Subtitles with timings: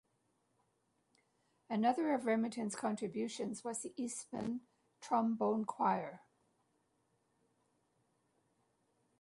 [1.69, 4.61] Another of Remington's contributions was the Eastman
[4.99, 6.21] Trombone Choir.